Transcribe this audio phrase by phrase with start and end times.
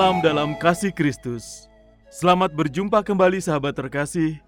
[0.00, 1.68] Salam dalam kasih Kristus.
[2.08, 4.40] Selamat berjumpa kembali sahabat terkasih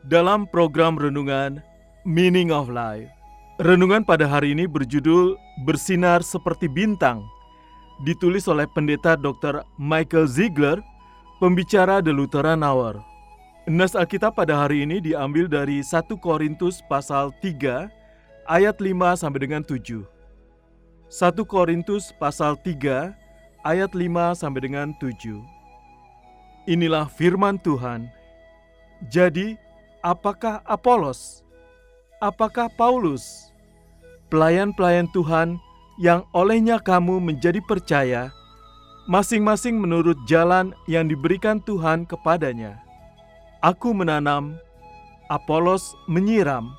[0.00, 1.60] dalam program renungan
[2.08, 3.12] Meaning of Life.
[3.60, 5.36] Renungan pada hari ini berjudul
[5.68, 7.20] Bersinar Seperti Bintang.
[8.08, 9.60] Ditulis oleh pendeta Dr.
[9.76, 10.80] Michael Ziegler,
[11.36, 12.96] pembicara The Lutheran Hour.
[13.68, 17.92] Nas Alkitab pada hari ini diambil dari 1 Korintus pasal 3
[18.48, 20.00] ayat 5 sampai dengan 7.
[20.00, 23.20] 1 Korintus pasal 3
[23.64, 25.40] ayat 5 sampai dengan 7.
[26.68, 28.06] Inilah firman Tuhan.
[29.08, 29.56] Jadi,
[30.04, 31.44] apakah Apolos?
[32.20, 33.52] Apakah Paulus?
[34.32, 35.60] Pelayan-pelayan Tuhan
[36.00, 38.32] yang olehnya kamu menjadi percaya,
[39.04, 42.80] masing-masing menurut jalan yang diberikan Tuhan kepadanya.
[43.60, 44.56] Aku menanam,
[45.28, 46.72] Apolos menyiram,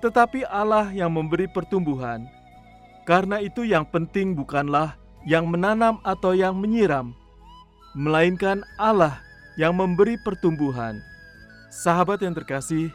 [0.00, 2.24] tetapi Allah yang memberi pertumbuhan.
[3.02, 7.14] Karena itu yang penting bukanlah yang menanam atau yang menyiram,
[7.94, 9.20] melainkan Allah
[9.54, 10.98] yang memberi pertumbuhan.
[11.72, 12.92] Sahabat yang terkasih,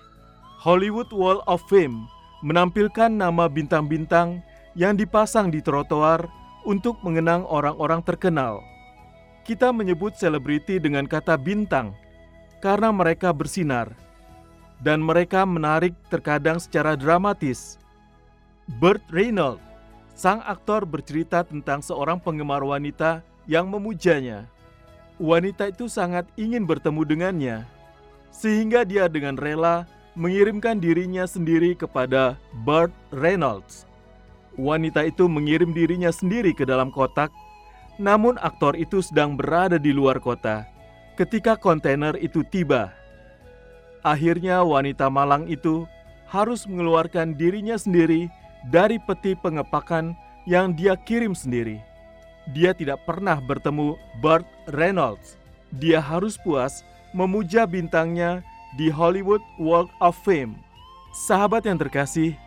[0.61, 2.05] Hollywood Wall of Fame
[2.45, 4.41] menampilkan nama bintang-bintang
[4.77, 6.29] yang dipasang di trotoar
[6.67, 8.61] untuk mengenang orang-orang terkenal.
[9.47, 11.95] Kita menyebut selebriti dengan kata bintang
[12.59, 13.95] karena mereka bersinar
[14.83, 17.81] dan mereka menarik terkadang secara dramatis.
[18.77, 19.63] Burt Reynolds
[20.17, 24.49] sang aktor bercerita tentang seorang penggemar wanita yang memujanya.
[25.21, 27.57] Wanita itu sangat ingin bertemu dengannya,
[28.33, 29.85] sehingga dia dengan rela
[30.17, 32.33] mengirimkan dirinya sendiri kepada
[32.65, 33.85] Burt Reynolds.
[34.57, 37.29] Wanita itu mengirim dirinya sendiri ke dalam kotak,
[38.01, 40.65] namun aktor itu sedang berada di luar kota
[41.17, 42.93] ketika kontainer itu tiba.
[44.05, 45.85] Akhirnya wanita malang itu
[46.29, 48.29] harus mengeluarkan dirinya sendiri
[48.65, 50.17] dari peti pengepakan
[50.49, 51.77] yang dia kirim sendiri.
[52.55, 55.35] Dia tidak pernah bertemu Burt Reynolds.
[55.75, 56.81] Dia harus puas
[57.11, 58.39] memuja bintangnya
[58.79, 60.55] di Hollywood Walk of Fame.
[61.27, 62.37] Sahabat yang terkasih,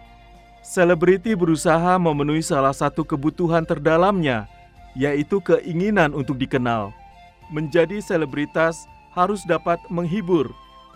[0.65, 4.49] selebriti berusaha memenuhi salah satu kebutuhan terdalamnya,
[4.97, 6.95] yaitu keinginan untuk dikenal.
[7.53, 10.49] Menjadi selebritas harus dapat menghibur,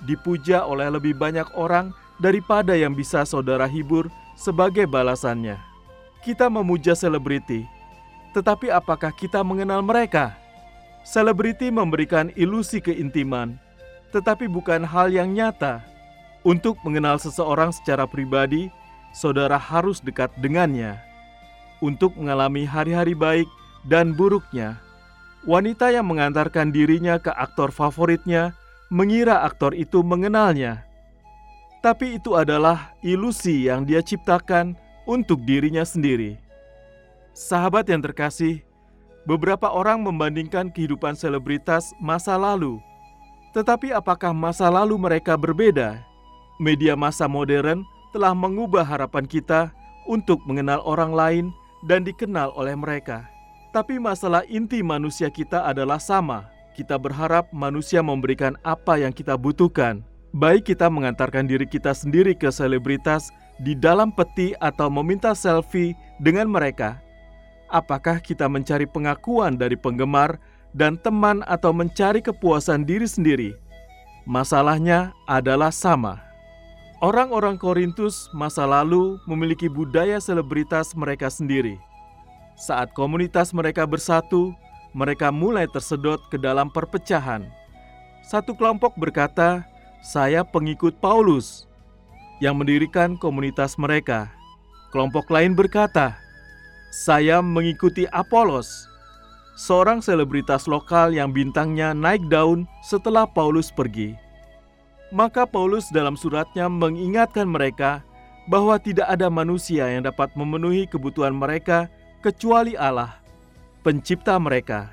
[0.07, 4.07] dipuja oleh lebih banyak orang daripada yang bisa saudara hibur
[4.39, 5.59] sebagai balasannya.
[6.23, 7.67] Kita memuja selebriti,
[8.33, 10.35] tetapi apakah kita mengenal mereka?
[11.05, 13.61] Selebriti memberikan ilusi keintiman,
[14.11, 15.85] tetapi bukan hal yang nyata.
[16.45, 18.69] Untuk mengenal seseorang secara pribadi,
[19.13, 20.97] saudara harus dekat dengannya.
[21.85, 23.49] Untuk mengalami hari-hari baik
[23.85, 24.81] dan buruknya,
[25.45, 28.57] wanita yang mengantarkan dirinya ke aktor favoritnya
[28.89, 30.85] mengira aktor itu mengenalnya
[31.85, 34.73] tapi itu adalah ilusi yang dia ciptakan
[35.05, 36.41] untuk dirinya sendiri.
[37.37, 38.65] Sahabat yang terkasih,
[39.29, 42.81] beberapa orang membandingkan kehidupan selebritas masa lalu.
[43.53, 46.01] Tetapi apakah masa lalu mereka berbeda?
[46.57, 47.85] Media masa modern
[48.17, 49.69] telah mengubah harapan kita
[50.09, 51.45] untuk mengenal orang lain
[51.85, 53.29] dan dikenal oleh mereka.
[53.77, 56.49] Tapi masalah inti manusia kita adalah sama.
[56.73, 60.03] Kita berharap manusia memberikan apa yang kita butuhkan,
[60.35, 63.31] baik kita mengantarkan diri kita sendiri ke selebritas
[63.63, 66.99] di dalam peti atau meminta selfie dengan mereka.
[67.71, 70.43] Apakah kita mencari pengakuan dari penggemar
[70.75, 73.51] dan teman atau mencari kepuasan diri sendiri?
[74.27, 76.19] Masalahnya adalah sama.
[76.99, 81.79] Orang-orang Korintus masa lalu memiliki budaya selebritas mereka sendiri.
[82.55, 84.55] Saat komunitas mereka bersatu,
[84.95, 87.45] mereka mulai tersedot ke dalam perpecahan.
[88.25, 89.67] Satu kelompok berkata,
[90.05, 91.65] saya pengikut Paulus
[92.37, 94.29] yang mendirikan komunitas mereka.
[94.93, 96.21] Kelompok lain berkata,
[96.93, 98.69] saya mengikuti Apolos,
[99.57, 104.13] seorang selebritas lokal yang bintangnya naik daun setelah Paulus pergi.
[105.09, 108.05] Maka Paulus dalam suratnya mengingatkan mereka
[108.45, 111.89] bahwa tidak ada manusia yang dapat memenuhi kebutuhan mereka
[112.21, 113.25] kecuali Allah,
[113.81, 114.93] Pencipta mereka.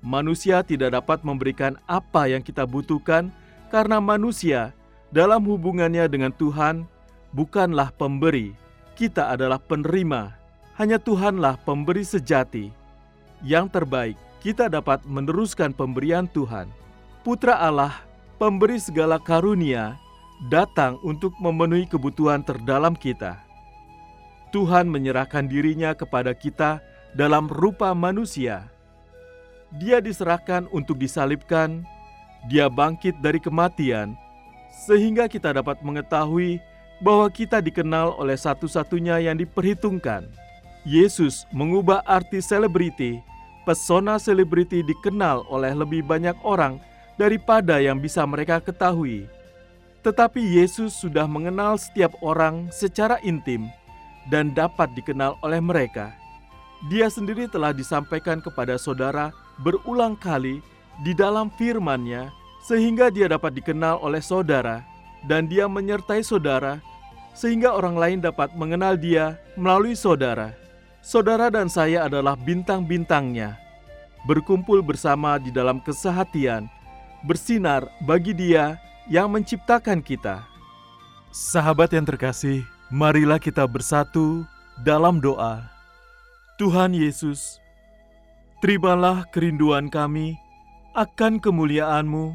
[0.00, 3.28] Manusia tidak dapat memberikan apa yang kita butuhkan
[3.68, 4.74] karena manusia
[5.14, 6.86] dalam hubungannya dengan Tuhan
[7.30, 8.54] bukanlah pemberi,
[8.98, 10.34] kita adalah penerima.
[10.76, 12.68] Hanya Tuhanlah pemberi sejati.
[13.40, 16.68] Yang terbaik, kita dapat meneruskan pemberian Tuhan.
[17.24, 18.04] Putra Allah,
[18.36, 19.96] pemberi segala karunia,
[20.52, 23.40] datang untuk memenuhi kebutuhan terdalam kita.
[24.52, 26.80] Tuhan menyerahkan dirinya kepada kita
[27.16, 28.68] dalam rupa manusia.
[29.80, 31.82] Dia diserahkan untuk disalibkan,
[32.46, 34.14] dia bangkit dari kematian,
[34.70, 36.62] sehingga kita dapat mengetahui
[37.02, 40.24] bahwa kita dikenal oleh satu-satunya yang diperhitungkan.
[40.86, 43.18] Yesus mengubah arti selebriti,
[43.66, 46.78] pesona selebriti dikenal oleh lebih banyak orang
[47.18, 49.26] daripada yang bisa mereka ketahui.
[50.06, 53.66] Tetapi Yesus sudah mengenal setiap orang secara intim
[54.30, 56.14] dan dapat dikenal oleh mereka.
[56.86, 60.62] Dia sendiri telah disampaikan kepada saudara berulang kali
[61.04, 62.32] di dalam firman-Nya
[62.64, 64.82] sehingga dia dapat dikenal oleh saudara
[65.26, 66.80] dan dia menyertai saudara
[67.36, 70.56] sehingga orang lain dapat mengenal dia melalui saudara.
[71.04, 73.54] Saudara dan saya adalah bintang-bintangnya,
[74.26, 76.66] berkumpul bersama di dalam kesehatian,
[77.22, 78.74] bersinar bagi dia
[79.06, 80.42] yang menciptakan kita.
[81.30, 84.42] Sahabat yang terkasih, marilah kita bersatu
[84.82, 85.62] dalam doa.
[86.58, 87.60] Tuhan Yesus,
[88.58, 90.34] terimalah kerinduan kami
[90.96, 92.32] akan kemuliaan-Mu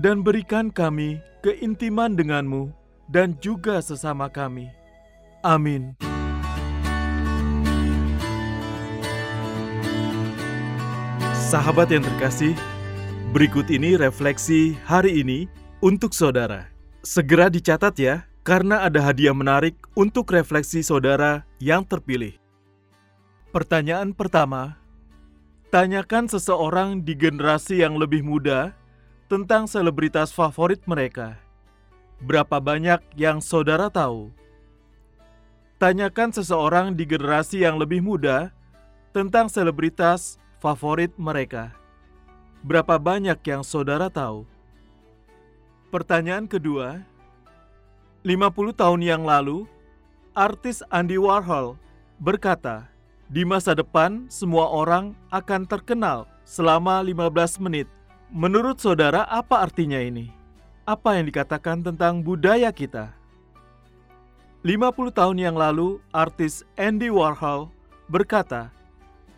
[0.00, 2.72] dan berikan kami keintiman denganmu
[3.12, 4.72] dan juga sesama kami.
[5.44, 5.92] Amin.
[11.36, 12.56] Sahabat yang terkasih,
[13.36, 15.44] berikut ini refleksi hari ini
[15.84, 16.72] untuk saudara.
[17.04, 22.40] Segera dicatat ya, karena ada hadiah menarik untuk refleksi saudara yang terpilih.
[23.52, 24.80] Pertanyaan pertama,
[25.72, 28.76] tanyakan seseorang di generasi yang lebih muda
[29.24, 31.40] tentang selebritas favorit mereka.
[32.20, 34.28] Berapa banyak yang saudara tahu?
[35.80, 38.52] Tanyakan seseorang di generasi yang lebih muda
[39.16, 41.72] tentang selebritas favorit mereka.
[42.60, 44.44] Berapa banyak yang saudara tahu?
[45.88, 47.00] Pertanyaan kedua,
[48.28, 49.64] 50 tahun yang lalu,
[50.36, 51.80] artis Andy Warhol
[52.20, 52.91] berkata,
[53.32, 57.88] di masa depan semua orang akan terkenal selama 15 menit.
[58.28, 60.28] Menurut saudara apa artinya ini?
[60.84, 63.16] Apa yang dikatakan tentang budaya kita?
[64.60, 67.72] 50 tahun yang lalu, artis Andy Warhol
[68.12, 68.68] berkata,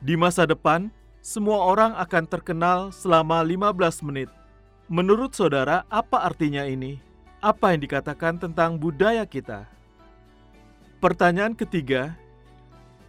[0.02, 0.90] di masa depan
[1.22, 4.28] semua orang akan terkenal selama 15 menit.
[4.90, 6.98] Menurut saudara, apa artinya ini?
[7.38, 9.70] Apa yang dikatakan tentang budaya kita?
[10.98, 12.18] Pertanyaan ketiga,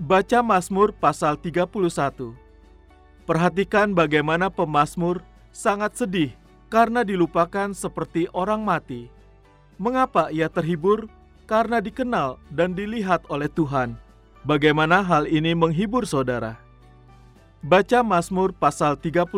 [0.02, 2.36] baca Mazmur pasal 31.
[3.26, 6.32] Perhatikan bagaimana pemazmur sangat sedih
[6.70, 9.10] karena dilupakan seperti orang mati.
[9.80, 11.08] Mengapa ia terhibur?
[11.46, 13.94] Karena dikenal dan dilihat oleh Tuhan.
[14.42, 16.58] Bagaimana hal ini menghibur saudara?
[17.62, 19.30] Baca Mazmur pasal 31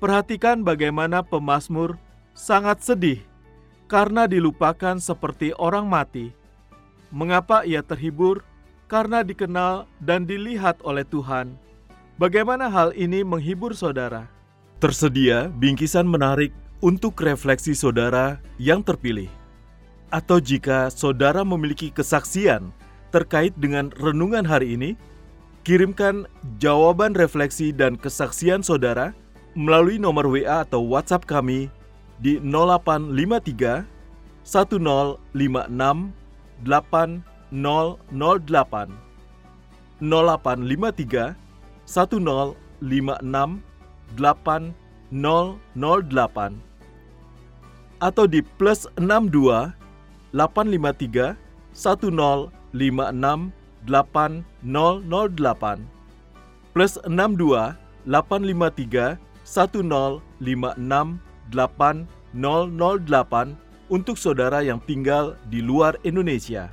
[0.00, 2.00] Perhatikan bagaimana pemazmur
[2.32, 3.20] sangat sedih
[3.84, 6.32] karena dilupakan seperti orang mati.
[7.12, 8.40] Mengapa ia terhibur?
[8.92, 11.56] Karena dikenal dan dilihat oleh Tuhan.
[12.20, 14.28] Bagaimana hal ini menghibur saudara?
[14.84, 16.52] Tersedia bingkisan menarik
[16.84, 19.32] untuk refleksi saudara yang terpilih.
[20.12, 22.68] Atau jika saudara memiliki kesaksian
[23.08, 24.92] terkait dengan renungan hari ini,
[25.64, 26.28] kirimkan
[26.60, 29.16] jawaban refleksi dan kesaksian saudara
[29.56, 31.72] melalui nomor WA atau WhatsApp kami
[32.20, 33.88] di 0853
[34.44, 36.12] 1056
[37.52, 38.88] 8008
[40.00, 41.36] 0853
[41.86, 44.72] 1056
[45.12, 46.56] 8008
[48.02, 49.70] atau di plus 62
[50.34, 51.38] 853
[51.76, 53.52] 1056
[53.86, 55.78] 8008
[56.72, 57.76] plus 62
[58.08, 61.52] 853 1056808
[63.92, 66.72] untuk saudara yang tinggal di luar Indonesia.